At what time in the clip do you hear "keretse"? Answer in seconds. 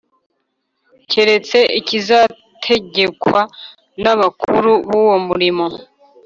1.11-1.57